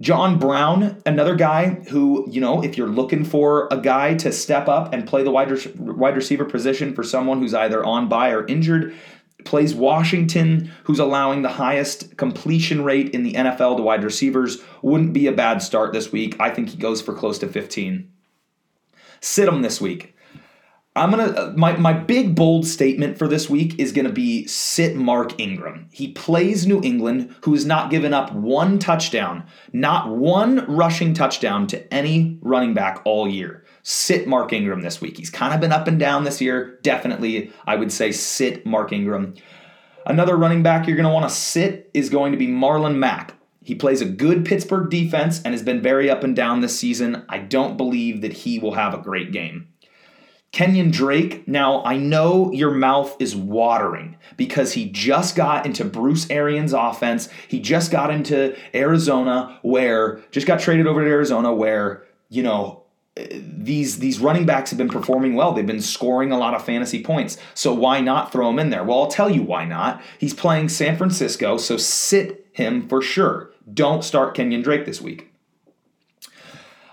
John 0.00 0.38
Brown, 0.38 1.00
another 1.06 1.36
guy 1.36 1.68
who, 1.90 2.26
you 2.28 2.40
know, 2.40 2.64
if 2.64 2.76
you're 2.76 2.88
looking 2.88 3.24
for 3.24 3.68
a 3.70 3.76
guy 3.76 4.14
to 4.14 4.32
step 4.32 4.66
up 4.66 4.92
and 4.92 5.06
play 5.06 5.22
the 5.22 5.30
wide, 5.30 5.52
wide 5.76 6.16
receiver 6.16 6.44
position 6.44 6.94
for 6.94 7.04
someone 7.04 7.38
who's 7.38 7.54
either 7.54 7.84
on 7.84 8.08
bye 8.08 8.30
or 8.30 8.44
injured, 8.46 8.94
plays 9.44 9.74
Washington, 9.74 10.72
who's 10.84 10.98
allowing 10.98 11.42
the 11.42 11.50
highest 11.50 12.16
completion 12.16 12.82
rate 12.82 13.10
in 13.10 13.22
the 13.22 13.34
NFL 13.34 13.76
to 13.76 13.82
wide 13.82 14.02
receivers, 14.02 14.58
wouldn't 14.82 15.12
be 15.12 15.26
a 15.26 15.32
bad 15.32 15.62
start 15.62 15.92
this 15.92 16.10
week. 16.10 16.34
I 16.40 16.50
think 16.50 16.70
he 16.70 16.76
goes 16.76 17.00
for 17.00 17.14
close 17.14 17.38
to 17.38 17.46
15. 17.46 18.10
Sit 19.20 19.48
him 19.48 19.62
this 19.62 19.80
week. 19.80 20.13
I'm 20.96 21.10
gonna 21.10 21.52
my 21.56 21.76
my 21.76 21.92
big 21.92 22.36
bold 22.36 22.64
statement 22.64 23.18
for 23.18 23.26
this 23.26 23.50
week 23.50 23.80
is 23.80 23.90
gonna 23.90 24.12
be 24.12 24.46
sit 24.46 24.94
Mark 24.94 25.40
Ingram. 25.40 25.88
He 25.90 26.12
plays 26.12 26.68
New 26.68 26.80
England, 26.82 27.34
who 27.42 27.52
has 27.54 27.64
not 27.66 27.90
given 27.90 28.14
up 28.14 28.32
one 28.32 28.78
touchdown, 28.78 29.44
not 29.72 30.08
one 30.08 30.64
rushing 30.68 31.12
touchdown 31.12 31.66
to 31.68 31.92
any 31.92 32.38
running 32.42 32.74
back 32.74 33.02
all 33.04 33.28
year. 33.28 33.64
Sit 33.82 34.28
Mark 34.28 34.52
Ingram 34.52 34.82
this 34.82 35.00
week. 35.00 35.16
He's 35.16 35.30
kind 35.30 35.52
of 35.52 35.60
been 35.60 35.72
up 35.72 35.88
and 35.88 35.98
down 35.98 36.22
this 36.22 36.40
year. 36.40 36.78
Definitely, 36.82 37.50
I 37.66 37.74
would 37.74 37.90
say 37.90 38.12
sit 38.12 38.64
Mark 38.64 38.92
Ingram. 38.92 39.34
Another 40.06 40.36
running 40.36 40.62
back 40.62 40.86
you're 40.86 40.96
gonna 40.96 41.12
want 41.12 41.28
to 41.28 41.34
sit 41.34 41.90
is 41.92 42.08
going 42.08 42.30
to 42.30 42.38
be 42.38 42.46
Marlon 42.46 42.98
Mack. 42.98 43.34
He 43.64 43.74
plays 43.74 44.00
a 44.00 44.06
good 44.06 44.44
Pittsburgh 44.44 44.90
defense 44.90 45.42
and 45.42 45.54
has 45.54 45.62
been 45.62 45.82
very 45.82 46.08
up 46.08 46.22
and 46.22 46.36
down 46.36 46.60
this 46.60 46.78
season. 46.78 47.24
I 47.30 47.38
don't 47.38 47.76
believe 47.76 48.20
that 48.20 48.34
he 48.34 48.60
will 48.60 48.74
have 48.74 48.94
a 48.94 48.98
great 48.98 49.32
game. 49.32 49.68
Kenyon 50.54 50.92
Drake, 50.92 51.48
now 51.48 51.82
I 51.82 51.96
know 51.96 52.52
your 52.52 52.70
mouth 52.70 53.16
is 53.18 53.34
watering 53.34 54.16
because 54.36 54.74
he 54.74 54.88
just 54.88 55.34
got 55.34 55.66
into 55.66 55.84
Bruce 55.84 56.30
Arians' 56.30 56.72
offense. 56.72 57.28
He 57.48 57.58
just 57.58 57.90
got 57.90 58.12
into 58.12 58.56
Arizona, 58.72 59.58
where, 59.62 60.20
just 60.30 60.46
got 60.46 60.60
traded 60.60 60.86
over 60.86 61.02
to 61.02 61.10
Arizona, 61.10 61.52
where, 61.52 62.04
you 62.28 62.44
know, 62.44 62.84
these 63.16 63.98
these 63.98 64.20
running 64.20 64.46
backs 64.46 64.70
have 64.70 64.78
been 64.78 64.88
performing 64.88 65.34
well. 65.34 65.52
They've 65.52 65.66
been 65.66 65.80
scoring 65.80 66.30
a 66.30 66.38
lot 66.38 66.54
of 66.54 66.64
fantasy 66.64 67.02
points. 67.02 67.36
So 67.54 67.74
why 67.74 68.00
not 68.00 68.30
throw 68.30 68.48
him 68.48 68.60
in 68.60 68.70
there? 68.70 68.84
Well, 68.84 69.00
I'll 69.00 69.08
tell 69.08 69.28
you 69.28 69.42
why 69.42 69.64
not. 69.64 70.00
He's 70.20 70.34
playing 70.34 70.68
San 70.68 70.96
Francisco, 70.96 71.56
so 71.56 71.76
sit 71.76 72.46
him 72.52 72.88
for 72.88 73.02
sure. 73.02 73.50
Don't 73.72 74.04
start 74.04 74.36
Kenyon 74.36 74.62
Drake 74.62 74.86
this 74.86 75.00
week. 75.00 75.33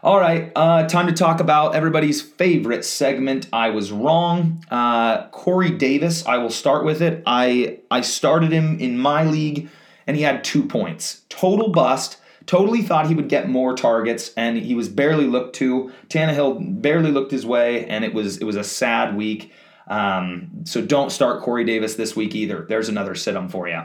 All 0.04 0.20
right, 0.20 0.52
uh, 0.56 0.88
time 0.88 1.06
to 1.06 1.14
talk 1.14 1.40
about 1.40 1.76
everybody's 1.76 2.24
favorite 2.24 2.84
segment. 2.84 3.48
I 3.54 3.70
was 3.70 3.92
wrong. 3.92 4.66
Uh, 4.72 5.28
Corey 5.28 5.70
Davis, 5.70 6.26
I 6.26 6.38
will 6.38 6.50
start 6.50 6.84
with 6.84 7.04
it. 7.04 7.22
I 7.28 7.82
I 7.92 8.02
started 8.02 8.52
him 8.52 8.80
in 8.80 8.98
my 8.98 9.24
league, 9.24 9.70
and 10.08 10.18
he 10.18 10.24
had 10.24 10.44
two 10.44 10.66
points. 10.66 11.22
Total 11.30 11.70
bust. 11.70 12.18
Totally 12.48 12.82
thought 12.82 13.06
he 13.06 13.14
would 13.14 13.30
get 13.30 13.48
more 13.48 13.76
targets, 13.76 14.34
and 14.36 14.58
he 14.58 14.74
was 14.74 14.90
barely 14.90 15.28
looked 15.28 15.56
to. 15.58 15.92
Tannehill 16.10 16.82
barely 16.82 17.12
looked 17.12 17.32
his 17.32 17.46
way, 17.46 17.86
and 17.86 18.04
it 18.04 18.12
was 18.12 18.38
it 18.38 18.44
was 18.44 18.56
a 18.56 18.64
sad 18.64 19.16
week. 19.16 19.54
Um, 19.88 20.64
so 20.64 20.82
don't 20.82 21.12
start 21.12 21.44
Corey 21.44 21.64
Davis 21.64 21.94
this 21.94 22.16
week 22.16 22.34
either. 22.34 22.66
There's 22.68 22.90
another 22.90 23.14
sit 23.14 23.36
him 23.36 23.50
for 23.50 23.68
you. 23.68 23.84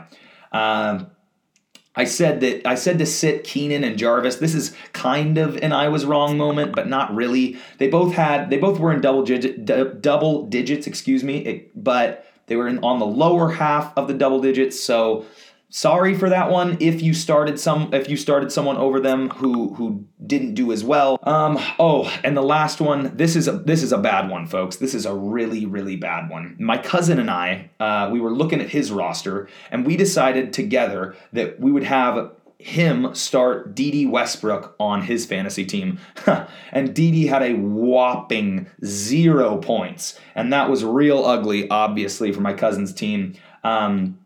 I 1.97 2.03
said 2.03 2.41
that 2.41 2.65
I 2.65 2.75
said 2.75 2.99
to 2.99 3.05
sit 3.07 3.43
Keenan 3.43 3.83
and 3.83 3.97
Jarvis. 3.97 4.35
This 4.35 4.53
is 4.53 4.73
kind 4.93 5.39
of 5.39 5.57
an 5.57 5.73
I 5.73 5.87
was 5.87 6.05
wrong 6.05 6.37
moment, 6.37 6.75
but 6.75 6.87
not 6.87 7.13
really. 7.13 7.57
They 7.79 7.89
both 7.89 8.13
had 8.13 8.51
they 8.51 8.57
both 8.57 8.79
were 8.79 8.93
in 8.93 9.01
double 9.01 9.23
digit 9.23 9.65
d- 9.65 9.85
double 9.99 10.45
digits, 10.45 10.85
excuse 10.85 11.23
me, 11.23 11.39
it, 11.39 11.83
but 11.83 12.25
they 12.45 12.55
were 12.55 12.67
in, 12.67 12.79
on 12.83 12.99
the 12.99 13.05
lower 13.05 13.49
half 13.49 13.97
of 13.97 14.07
the 14.07 14.13
double 14.13 14.39
digits. 14.39 14.79
So 14.79 15.25
sorry 15.69 16.15
for 16.15 16.29
that 16.29 16.49
one 16.49 16.77
if 16.79 17.01
you 17.01 17.13
started 17.13 17.59
some 17.59 17.93
if 17.93 18.09
you 18.09 18.15
started 18.15 18.51
someone 18.51 18.77
over 18.77 19.01
them 19.01 19.29
who 19.31 19.73
who 19.73 20.05
didn't 20.25 20.53
do 20.53 20.71
as 20.71 20.81
well 20.81 21.19
um 21.23 21.59
oh 21.77 22.09
and 22.23 22.37
the 22.37 22.41
last 22.41 22.79
one 22.79 23.15
this 23.17 23.35
is 23.35 23.49
a 23.49 23.51
this 23.51 23.83
is 23.83 23.91
a 23.91 23.97
bad 23.97 24.29
one 24.29 24.47
folks 24.47 24.77
this 24.77 24.93
is 24.93 25.05
a 25.05 25.13
really 25.13 25.65
really 25.65 25.97
bad 25.97 26.29
one 26.29 26.55
my 26.57 26.77
cousin 26.77 27.19
and 27.19 27.29
i 27.29 27.69
uh, 27.81 28.09
we 28.11 28.19
were 28.19 28.31
looking 28.31 28.61
at 28.61 28.69
his 28.69 28.91
roster 28.91 29.49
and 29.69 29.85
we 29.85 29.97
decided 29.97 30.53
together 30.53 31.15
that 31.33 31.59
we 31.59 31.69
would 31.69 31.83
have 31.83 32.31
him 32.59 33.13
start 33.13 33.75
Dede 33.75 34.09
Westbrook 34.09 34.75
on 34.79 35.03
his 35.03 35.25
fantasy 35.25 35.63
team. 35.63 35.99
and 36.71 36.95
Dede 36.95 37.29
had 37.29 37.43
a 37.43 37.53
whopping 37.53 38.67
zero 38.83 39.57
points. 39.57 40.19
And 40.33 40.51
that 40.51 40.67
was 40.67 40.83
real 40.83 41.23
ugly, 41.23 41.69
obviously, 41.69 42.31
for 42.31 42.41
my 42.41 42.53
cousin's 42.53 42.93
team. 42.93 43.35
Um, 43.63 44.17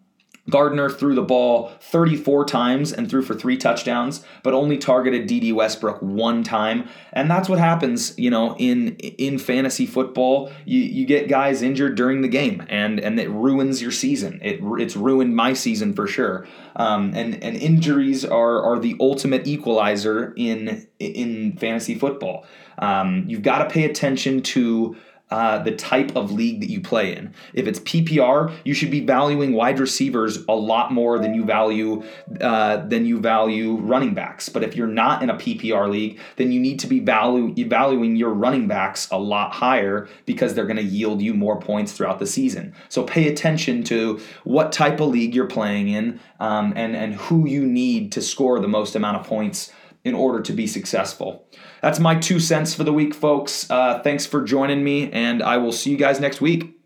Gardner 0.49 0.89
threw 0.89 1.13
the 1.13 1.21
ball 1.21 1.71
34 1.82 2.45
times 2.45 2.91
and 2.91 3.10
threw 3.10 3.21
for 3.21 3.36
three 3.36 3.58
touchdowns, 3.58 4.25
but 4.41 4.54
only 4.54 4.77
targeted 4.77 5.27
Dede 5.27 5.54
Westbrook 5.54 6.01
one 6.01 6.43
time. 6.43 6.89
And 7.13 7.30
that's 7.30 7.47
what 7.47 7.60
happens, 7.60 8.17
you 8.17 8.32
know, 8.32 8.56
in 8.58 8.95
in 8.95 9.38
fantasy 9.38 9.86
football. 9.86 10.51
You, 10.65 10.80
you 10.80 11.06
get 11.06 11.27
guys 11.27 11.62
injured 11.62 11.95
during 11.95 12.21
the 12.21 12.27
game, 12.27 12.65
and 12.69 12.99
and 12.99 13.19
it 13.19 13.30
ruins 13.30 13.82
your 13.82 13.91
season. 13.91 14.39
It 14.41 14.60
it's 14.80 14.95
ruined 14.95 15.36
my 15.36 15.54
season 15.54 15.93
for 15.93 16.08
sure. 16.08 16.47
Um, 16.75 17.13
and 17.15 17.41
and 17.43 17.56
injuries 17.56 18.25
are 18.25 18.63
are 18.63 18.80
the 18.80 18.95
ultimate 18.99 19.45
equalizer 19.45 20.34
in 20.36 20.88
in 20.99 21.56
fantasy 21.58 21.93
football. 21.93 22.45
Um, 22.80 23.25
you've 23.27 23.43
got 23.43 23.60
to 23.60 23.69
pay 23.69 23.84
attention 23.84 24.41
to 24.41 24.95
uh, 25.32 25.60
the 25.60 25.72
type 25.72 26.15
of 26.15 26.32
league 26.32 26.60
that 26.60 26.70
you 26.70 26.82
play 26.82 27.15
in. 27.15 27.34
If 27.54 27.65
it's 27.65 27.80
PPR, 27.80 28.54
you 28.65 28.74
should 28.74 28.91
be 28.91 29.00
valuing 29.00 29.54
wide 29.54 29.80
receivers 29.80 30.39
a 30.50 30.54
lot 30.54 30.91
more 30.91 31.20
than 31.20 31.34
you 31.34 31.46
value 31.46 32.04
uh, 32.41 32.86
than 32.86 33.06
you 33.06 33.20
value 33.20 33.78
running 33.78 34.13
backs. 34.13 34.50
But 34.50 34.63
if 34.63 34.76
you're 34.76 34.88
not 34.88 35.24
in 35.24 35.30
a 35.30 35.36
PPR 35.36 35.89
league, 35.89 36.20
then 36.36 36.52
you 36.52 36.60
need 36.60 36.80
to 36.80 36.88
be 36.88 37.00
value 37.00 37.54
valuing 37.70 38.17
your 38.17 38.34
running 38.34 38.67
backs 38.67 39.10
a 39.10 39.17
lot 39.17 39.54
higher 39.54 40.10
because 40.26 40.54
they're 40.54 40.65
going 40.65 40.76
to 40.76 40.84
yield 40.84 41.22
you 41.22 41.34
more 41.34 41.60
points 41.60 41.94
throughout 41.94 42.20
the 42.20 42.28
season. 42.28 42.74
So 42.89 43.04
pay 43.04 43.30
attention 43.30 43.84
to 43.86 44.20
what 44.44 44.72
type 44.72 45.00
of 45.00 45.10
league 45.10 45.34
you're 45.34 45.48
playing 45.48 45.88
in 45.88 46.20
um, 46.41 46.74
and 46.76 46.96
and 46.96 47.15
who 47.15 47.48
you 47.48 47.65
need 47.65 48.12
to 48.12 48.22
score 48.22 48.60
the 48.60 48.67
most 48.67 48.96
amount 48.96 49.17
of 49.17 49.26
points 49.26 49.72
in 50.03 50.15
order 50.15 50.41
to 50.41 50.53
be 50.53 50.67
successful. 50.67 51.47
That's 51.81 51.99
my 51.99 52.15
two 52.15 52.39
cents 52.39 52.73
for 52.73 52.83
the 52.83 52.93
week, 52.93 53.13
folks. 53.13 53.69
Uh, 53.69 53.99
thanks 53.99 54.25
for 54.25 54.43
joining 54.43 54.83
me, 54.83 55.11
and 55.11 55.41
I 55.41 55.57
will 55.57 55.71
see 55.71 55.91
you 55.91 55.97
guys 55.97 56.19
next 56.19 56.41
week. 56.41 56.81